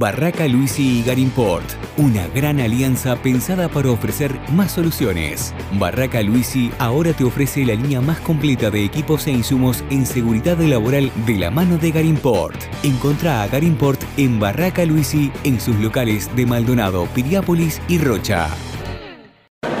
Barraca 0.00 0.48
Luisi 0.48 1.00
y 1.00 1.02
Garimport, 1.02 1.66
una 1.98 2.26
gran 2.28 2.58
alianza 2.58 3.16
pensada 3.16 3.68
para 3.68 3.90
ofrecer 3.90 4.32
más 4.50 4.72
soluciones. 4.72 5.54
Barraca 5.72 6.22
Luisi 6.22 6.70
ahora 6.78 7.12
te 7.12 7.22
ofrece 7.22 7.66
la 7.66 7.74
línea 7.74 8.00
más 8.00 8.18
completa 8.20 8.70
de 8.70 8.82
equipos 8.82 9.26
e 9.26 9.32
insumos 9.32 9.84
en 9.90 10.06
seguridad 10.06 10.56
laboral 10.56 11.10
de 11.26 11.36
la 11.36 11.50
mano 11.50 11.76
de 11.76 11.90
Garimport. 11.90 12.58
Encontrá 12.82 13.42
a 13.42 13.48
Garimport 13.48 14.00
en 14.16 14.40
Barraca 14.40 14.86
Luisi 14.86 15.30
en 15.44 15.60
sus 15.60 15.76
locales 15.76 16.34
de 16.34 16.46
Maldonado, 16.46 17.04
Piriápolis 17.14 17.82
y 17.86 17.98
Rocha. 17.98 18.48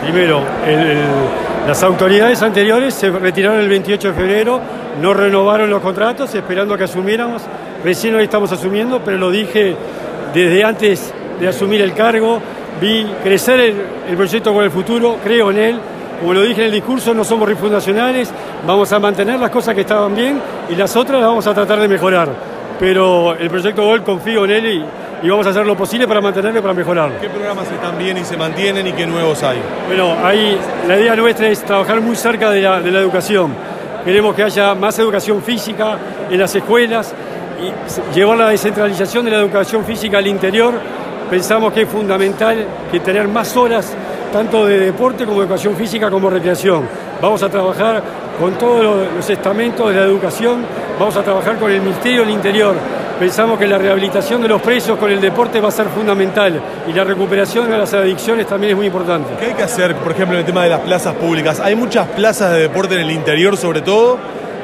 Primero, 0.02 0.44
las 1.66 1.82
autoridades 1.82 2.42
anteriores 2.42 2.92
se 2.92 3.08
retiraron 3.08 3.58
el 3.58 3.70
28 3.70 4.08
de 4.08 4.14
febrero, 4.14 4.60
no 5.00 5.14
renovaron 5.14 5.70
los 5.70 5.80
contratos 5.80 6.34
esperando 6.34 6.76
que 6.76 6.84
asumiéramos. 6.84 7.40
Recién 7.82 8.14
hoy 8.14 8.24
estamos 8.24 8.52
asumiendo, 8.52 9.00
pero 9.02 9.16
lo 9.16 9.30
dije 9.30 9.74
desde 10.32 10.64
antes 10.64 11.12
de 11.40 11.48
asumir 11.48 11.80
el 11.80 11.94
cargo, 11.94 12.40
vi 12.80 13.06
crecer 13.22 13.60
el, 13.60 14.16
proyecto 14.16 14.52
con 14.52 14.64
el 14.64 14.70
futuro, 14.70 15.18
creo 15.22 15.50
en 15.50 15.58
él. 15.58 15.80
Como 16.20 16.34
lo 16.34 16.42
dije 16.42 16.60
en 16.60 16.66
el 16.66 16.72
discurso, 16.72 17.14
no 17.14 17.24
somos 17.24 17.48
refundacionales, 17.48 18.30
vamos 18.66 18.92
a 18.92 18.98
mantener 18.98 19.40
las 19.40 19.50
cosas 19.50 19.74
que 19.74 19.80
estaban 19.82 20.14
bien 20.14 20.38
y 20.68 20.74
las 20.74 20.94
otras 20.94 21.18
las 21.18 21.28
vamos 21.28 21.46
a 21.46 21.54
tratar 21.54 21.80
de 21.80 21.88
mejorar. 21.88 22.28
Pero 22.78 23.34
el 23.34 23.48
proyecto 23.48 23.84
Gol 23.84 24.02
confío 24.02 24.44
en 24.44 24.50
él 24.50 24.84
y, 25.22 25.28
vamos 25.28 25.46
a 25.46 25.50
hacer 25.50 25.66
lo 25.66 25.76
posible 25.76 26.06
para 26.06 26.20
mantenerlo 26.20 26.58
y 26.58 26.62
para 26.62 26.74
mejorarlo. 26.74 27.20
¿Qué 27.20 27.28
programas 27.28 27.70
están 27.70 27.98
bien 27.98 28.18
y 28.18 28.24
se 28.24 28.36
mantienen 28.36 28.86
y 28.86 28.92
qué 28.92 29.06
nuevos 29.06 29.42
hay? 29.42 29.58
Bueno, 29.86 30.14
ahí 30.22 30.58
la 30.86 30.98
idea 30.98 31.16
nuestra 31.16 31.48
es 31.48 31.64
trabajar 31.64 32.00
muy 32.02 32.16
cerca 32.16 32.50
de 32.50 32.60
la, 32.60 32.80
de 32.80 32.90
la 32.90 33.00
educación. 33.00 33.54
Queremos 34.04 34.34
que 34.34 34.42
haya 34.42 34.74
más 34.74 34.98
educación 34.98 35.42
física 35.42 35.98
en 36.30 36.38
las 36.38 36.54
escuelas, 36.54 37.14
y 37.62 38.14
llevar 38.14 38.38
la 38.38 38.48
descentralización 38.48 39.24
de 39.24 39.30
la 39.32 39.38
educación 39.38 39.84
física 39.84 40.18
al 40.18 40.26
interior, 40.26 40.74
pensamos 41.28 41.72
que 41.72 41.82
es 41.82 41.88
fundamental 41.88 42.64
que 42.90 43.00
tener 43.00 43.28
más 43.28 43.56
horas 43.56 43.92
tanto 44.32 44.66
de 44.66 44.78
deporte 44.78 45.24
como 45.24 45.40
de 45.40 45.46
educación 45.46 45.76
física 45.76 46.10
como 46.10 46.30
recreación. 46.30 46.88
Vamos 47.20 47.42
a 47.42 47.48
trabajar 47.48 48.02
con 48.38 48.54
todos 48.54 49.08
los 49.14 49.28
estamentos 49.28 49.88
de 49.88 50.00
la 50.00 50.06
educación, 50.06 50.64
vamos 50.98 51.16
a 51.16 51.22
trabajar 51.22 51.58
con 51.58 51.70
el 51.70 51.80
Ministerio 51.80 52.20
del 52.20 52.30
Interior. 52.30 52.74
Pensamos 53.18 53.58
que 53.58 53.66
la 53.66 53.76
rehabilitación 53.76 54.40
de 54.40 54.48
los 54.48 54.62
presos 54.62 54.98
con 54.98 55.10
el 55.10 55.20
deporte 55.20 55.60
va 55.60 55.68
a 55.68 55.72
ser 55.72 55.88
fundamental 55.88 56.58
y 56.88 56.92
la 56.94 57.04
recuperación 57.04 57.70
de 57.70 57.76
las 57.76 57.92
adicciones 57.92 58.46
también 58.46 58.70
es 58.70 58.76
muy 58.76 58.86
importante. 58.86 59.34
¿Qué 59.38 59.46
hay 59.46 59.52
que 59.52 59.62
hacer, 59.62 59.94
por 59.96 60.12
ejemplo, 60.12 60.36
en 60.36 60.40
el 60.40 60.46
tema 60.46 60.64
de 60.64 60.70
las 60.70 60.80
plazas 60.80 61.14
públicas? 61.16 61.60
Hay 61.60 61.74
muchas 61.74 62.06
plazas 62.08 62.52
de 62.52 62.60
deporte 62.60 62.94
en 62.94 63.02
el 63.02 63.10
interior, 63.10 63.58
sobre 63.58 63.82
todo, 63.82 64.16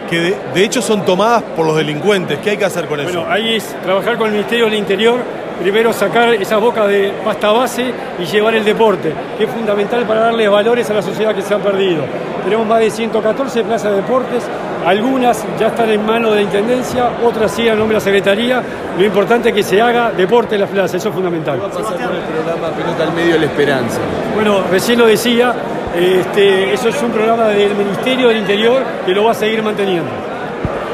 que 0.06 0.36
de, 0.54 0.64
hecho 0.64 0.82
son 0.82 1.04
tomadas 1.04 1.42
por 1.42 1.66
los 1.66 1.76
delincuentes. 1.76 2.38
¿Qué 2.38 2.50
hay 2.50 2.56
que 2.56 2.64
hacer 2.64 2.86
con 2.86 3.00
eso? 3.00 3.12
Bueno, 3.20 3.32
ahí 3.32 3.56
es 3.56 3.64
trabajar 3.82 4.16
con 4.16 4.28
el 4.28 4.32
Ministerio 4.34 4.66
del 4.66 4.74
Interior, 4.74 5.20
primero 5.60 5.92
sacar 5.92 6.34
esas 6.34 6.60
bocas 6.60 6.88
de 6.88 7.12
pasta 7.24 7.50
base 7.52 7.92
y 8.18 8.24
llevar 8.24 8.54
el 8.54 8.64
deporte, 8.64 9.12
que 9.38 9.44
es 9.44 9.50
fundamental 9.50 10.04
para 10.04 10.20
darle 10.20 10.48
valores 10.48 10.88
a 10.90 10.94
la 10.94 11.02
sociedad 11.02 11.34
que 11.34 11.42
se 11.42 11.54
han 11.54 11.60
perdido. 11.60 12.02
Tenemos 12.44 12.66
más 12.66 12.80
de 12.80 12.90
114 12.90 13.64
plazas 13.64 13.90
de 13.90 13.96
deportes, 13.96 14.44
algunas 14.84 15.44
ya 15.58 15.68
están 15.68 15.90
en 15.90 16.06
manos 16.06 16.30
de 16.30 16.36
la 16.36 16.42
Intendencia, 16.42 17.10
otras 17.24 17.50
sí 17.50 17.66
en 17.66 17.76
nombre 17.76 17.94
de 17.96 18.00
la 18.00 18.04
Secretaría. 18.04 18.62
Lo 18.96 19.04
importante 19.04 19.48
es 19.48 19.54
que 19.54 19.62
se 19.64 19.82
haga 19.82 20.12
deporte 20.12 20.54
en 20.54 20.60
las 20.60 20.70
plazas, 20.70 20.94
eso 20.94 21.08
es 21.08 21.14
fundamental. 21.14 21.56
¿Qué 21.56 21.62
va 21.62 21.66
a 21.66 21.70
pasar 21.70 22.06
con 22.06 22.16
el 22.16 22.22
programa 22.22 22.68
Pelota 22.76 23.02
al 23.02 23.12
Medio 23.12 23.32
de 23.32 23.40
la 23.40 23.46
Esperanza? 23.46 23.98
Bueno, 24.34 24.60
recién 24.70 24.98
lo 24.98 25.06
decía, 25.06 25.52
este, 25.96 26.72
eso 26.72 26.88
es 26.88 27.02
un 27.02 27.10
programa 27.10 27.48
del 27.48 27.74
Ministerio 27.74 28.28
del 28.28 28.38
Interior 28.38 28.82
que 29.04 29.12
lo 29.12 29.24
va 29.24 29.32
a 29.32 29.34
seguir 29.34 29.60
manteniendo. 29.62 30.08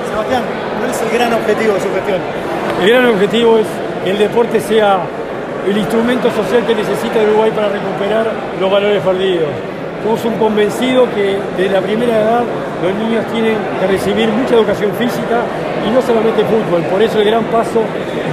Sebastián, 0.08 0.42
¿cuál 0.78 0.90
es 0.90 1.02
el 1.02 1.10
gran 1.10 1.34
objetivo 1.34 1.74
de 1.74 1.80
su 1.80 1.92
gestión? 1.92 2.18
El 2.80 2.88
gran 2.88 3.06
objetivo 3.06 3.58
es 3.58 3.66
el 4.04 4.18
deporte 4.18 4.60
sea 4.60 5.00
el 5.68 5.76
instrumento 5.76 6.30
social 6.30 6.66
que 6.66 6.74
necesita 6.74 7.22
Uruguay 7.22 7.52
para 7.52 7.68
recuperar 7.68 8.26
los 8.60 8.70
valores 8.70 9.00
perdidos. 9.02 9.48
Somos 10.02 10.24
un 10.24 10.34
convencido 10.34 11.06
que 11.14 11.38
desde 11.56 11.72
la 11.72 11.80
primera 11.80 12.18
edad 12.18 12.42
los 12.82 12.94
niños 12.96 13.24
tienen 13.32 13.54
que 13.78 13.86
recibir 13.86 14.28
mucha 14.30 14.56
educación 14.56 14.90
física 14.98 15.46
y 15.86 15.90
no 15.94 16.02
solamente 16.02 16.42
fútbol. 16.42 16.82
Por 16.90 17.00
eso 17.00 17.20
el 17.20 17.26
gran 17.26 17.44
paso 17.44 17.82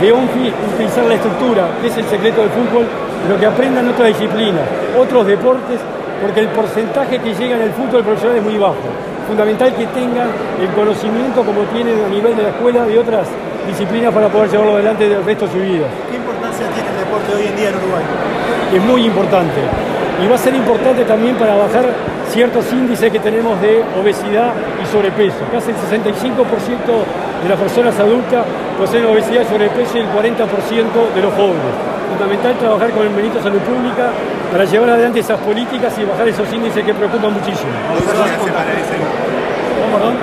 de 0.02 0.12
ONFI 0.12 0.47
es 0.47 0.53
utilizar 0.74 1.06
la 1.06 1.13
estructura, 1.13 1.68
que 1.81 1.88
es 1.88 1.97
el 1.97 2.06
secreto 2.06 2.41
del 2.41 2.50
fútbol, 2.50 2.88
pero 3.28 3.40
que 3.40 3.46
aprendan 3.46 3.88
otras 3.90 4.07
disciplinas, 4.07 4.66
otros 4.97 5.28
deportes 5.28 5.80
porque 6.22 6.40
el 6.41 6.47
porcentaje 6.50 7.19
que 7.19 7.34
llega 7.36 7.56
en 7.56 7.62
el 7.62 7.72
fútbol 7.72 8.03
profesional 8.03 8.38
es 8.38 8.44
muy 8.44 8.57
bajo. 8.57 8.90
Fundamental 9.28 9.74
que 9.75 9.86
tengan 9.88 10.28
el 10.59 10.68
conocimiento 10.74 11.44
como 11.44 11.62
tienen 11.69 12.03
a 12.03 12.09
nivel 12.09 12.36
de 12.36 12.44
la 12.44 12.50
escuela 12.50 12.86
de 12.86 12.97
otras 12.97 13.28
disciplinas 13.69 14.13
para 14.13 14.28
poder 14.28 14.50
llevarlo 14.50 14.74
adelante 14.75 15.07
del 15.07 15.24
resto 15.24 15.46
de 15.46 15.52
su 15.52 15.59
vida. 15.59 15.88
¿Qué 16.09 16.18
importancia 16.18 16.66
tiene 16.74 16.90
el 16.90 16.97
deporte 16.97 17.30
hoy 17.35 17.47
en 17.47 17.56
día 17.56 17.69
en 17.69 17.75
Uruguay? 17.78 18.03
Es 18.74 18.84
muy 18.84 19.06
importante. 19.06 19.62
Y 20.24 20.28
va 20.28 20.35
a 20.35 20.38
ser 20.38 20.53
importante 20.53 21.06
también 21.06 21.35
para 21.38 21.56
bajar 21.56 21.85
ciertos 22.30 22.66
índices 22.72 23.12
que 23.12 23.19
tenemos 23.19 23.59
de 23.62 23.84
obesidad 24.00 24.53
y 24.81 24.85
sobrepeso. 24.85 25.40
Casi 25.52 25.72
el 25.72 25.78
65% 25.78 26.44
de 27.44 27.50
las 27.50 27.57
personas 27.57 27.97
adultas 28.00 28.46
poseen 28.78 29.06
obesidad 29.06 29.41
y 29.41 29.46
sobrepeso 29.46 29.97
y 29.97 30.01
el 30.01 30.09
40% 30.12 31.16
de 31.16 31.22
los 31.22 31.34
jóvenes. 31.34 31.74
Fundamental 32.09 32.57
trabajar 32.57 32.91
con 32.91 33.03
el 33.07 33.13
Ministro 33.13 33.40
de 33.40 33.50
Salud 33.50 33.62
Pública 33.62 34.12
para 34.51 34.66
llevar 34.66 34.90
adelante 34.90 35.19
esas 35.19 35.40
políticas 35.40 35.94
y 35.97 36.06
bajar 36.06 36.28
esos 36.28 36.51
índices 36.51 36.84
que 36.84 36.94
preocupan 36.94 37.34
muchísimo. 37.34 37.72
¿Cómo, 37.88 38.01
perdón? 39.97 40.16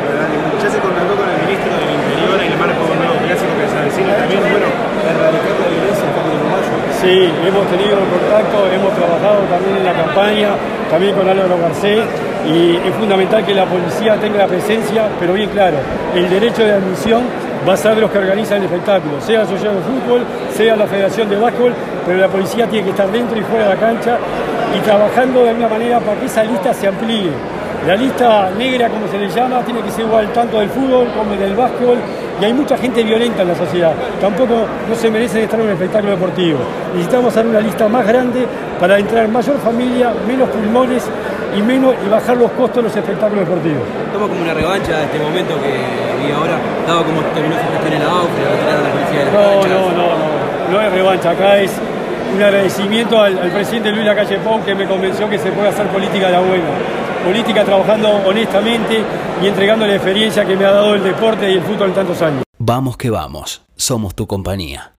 Ya 0.63 0.71
se 0.71 0.79
contactó 0.79 1.15
con 1.15 1.25
el 1.31 1.39
Ministro 1.47 1.73
del 1.73 1.91
Interior 1.95 2.37
en 2.43 2.53
el 2.53 2.59
marco 2.59 2.85
de 2.85 2.93
un 2.93 3.01
nuevo 3.01 3.17
clásico 3.23 3.53
que 3.55 3.67
se 3.71 3.77
avecina 3.79 4.13
también, 4.19 4.43
bueno, 4.45 4.67
erradicar 4.67 5.57
la 5.57 5.69
violencia 5.73 6.05
en 6.05 6.37
Uruguayo. 6.37 6.75
Sí, 7.07 7.13
hemos 7.23 7.65
tenido 7.69 7.99
contacto, 8.11 8.67
hemos 8.67 8.93
trabajado 8.99 9.39
también 9.49 9.77
en 9.77 9.85
la 9.85 9.93
campaña, 9.93 10.49
también 10.91 11.15
con 11.15 11.29
Álvaro 11.29 11.57
Garcés, 11.63 12.03
y 12.51 12.75
es 12.85 12.95
fundamental 12.99 13.47
que 13.47 13.55
la 13.55 13.65
policía 13.65 14.17
tenga 14.17 14.39
la 14.39 14.49
presencia, 14.49 15.07
pero 15.21 15.35
bien 15.35 15.49
claro, 15.51 15.77
el 16.17 16.29
derecho 16.29 16.65
de 16.65 16.73
admisión 16.73 17.23
va 17.63 17.75
a 17.75 17.77
ser 17.77 17.97
los 17.99 18.11
que 18.11 18.19
organizan 18.19 18.59
el 18.59 18.65
espectáculo, 18.65 19.21
sea 19.21 19.39
la 19.39 19.45
Asociación 19.45 19.77
de 19.77 19.83
Fútbol, 19.83 20.23
sea 20.51 20.75
la 20.75 20.87
Federación 20.89 21.31
de 21.31 21.37
Básquetbol, 21.37 21.75
pero 22.05 22.19
la 22.19 22.27
policía 22.27 22.67
tiene 22.67 22.87
que 22.87 22.91
estar 22.91 23.09
dentro 23.13 23.39
y 23.39 23.43
fuera 23.43 23.69
de 23.69 23.75
la 23.77 23.81
cancha 23.81 24.19
y 24.77 24.81
trabajando 24.81 25.45
de 25.45 25.51
alguna 25.51 25.69
manera 25.69 26.01
para 26.01 26.19
que 26.19 26.27
esa 26.27 26.43
lista 26.43 26.75
se 26.75 26.89
amplíe. 26.89 27.31
La 27.87 27.95
lista 27.95 28.51
negra, 28.59 28.89
como 28.89 29.07
se 29.07 29.17
le 29.17 29.29
llama, 29.29 29.61
tiene 29.61 29.81
que 29.81 29.93
ser 29.93 30.07
igual 30.07 30.33
tanto 30.33 30.59
del 30.59 30.71
fútbol 30.71 31.07
como 31.17 31.37
del 31.37 31.55
básquetbol 31.55 31.99
y 32.41 32.45
hay 32.45 32.53
mucha 32.53 32.77
gente 32.77 33.03
violenta 33.03 33.43
en 33.43 33.49
la 33.49 33.55
sociedad. 33.55 33.93
Tampoco 34.21 34.67
no 34.89 34.95
se 34.95 35.11
merecen 35.11 35.43
estar 35.43 35.59
en 35.59 35.67
un 35.67 35.73
espectáculo 35.73 36.13
deportivo. 36.13 36.59
Necesitamos 36.93 37.33
hacer 37.33 37.47
una 37.47 37.61
lista 37.61 37.89
más 37.89 38.07
grande 38.07 38.47
para 38.79 38.99
entrar 38.99 39.29
mayor 39.29 39.59
familia, 39.59 40.13
menos 40.27 40.49
pulmones 40.51 41.05
y 41.57 41.63
menos 41.63 41.95
y 42.05 42.09
bajar 42.09 42.37
los 42.37 42.51
costos 42.53 42.77
de 42.77 42.83
los 42.83 42.97
espectáculos 42.97 43.47
deportivos. 43.47 43.83
Toma 44.13 44.29
como 44.29 44.43
una 44.43 44.55
revancha 44.55 44.99
de 44.99 45.05
este 45.05 45.19
momento 45.19 45.55
que 45.63 46.25
vi 46.25 46.33
ahora, 46.33 46.59
dado 46.87 47.05
como 47.05 47.21
terminó 47.33 47.57
su 47.57 47.73
gestión 47.73 47.93
en 47.95 48.01
la 48.01 48.11
AUF, 48.11 48.31
la 48.67 48.91
policía 48.93 49.19
de 49.19 49.25
la 49.25 49.33
No, 49.33 49.63
no, 49.63 49.93
no, 49.93 50.07
no, 50.17 50.73
no 50.73 50.83
es 50.83 50.93
revancha, 50.93 51.31
acá 51.31 51.59
es 51.59 51.73
un 52.35 52.43
agradecimiento 52.43 53.21
al, 53.21 53.39
al, 53.39 53.51
presidente 53.51 53.91
Luis 53.93 54.05
Lacalle 54.05 54.39
Pou 54.39 54.63
que 54.65 54.75
me 54.75 54.87
convenció 54.87 55.29
que 55.31 55.39
se 55.39 55.51
puede 55.53 55.69
hacer 55.69 55.87
política 55.87 56.27
de 56.27 56.33
la 56.33 56.41
buena. 56.41 56.65
Política 57.27 57.65
trabajando 57.65 58.09
honestamente 58.25 59.03
y 59.43 59.49
entregando 59.49 59.85
la 59.85 59.97
experiencia 59.97 60.45
que 60.45 60.55
me 60.55 60.65
ha 60.65 60.71
dado 60.71 60.95
el 60.95 61.03
deporte 61.03 61.51
y 61.51 61.55
el 61.55 61.63
fútbol 61.63 61.89
en 61.89 61.95
tantos 61.95 62.23
años. 62.23 62.45
Vamos 62.57 62.97
que 62.97 63.11
vamos, 63.11 63.63
somos 63.75 64.15
tu 64.15 64.29
compañía. 64.29 64.93